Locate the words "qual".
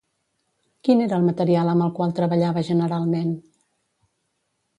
1.99-2.15